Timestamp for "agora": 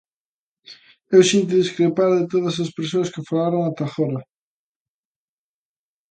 3.87-4.21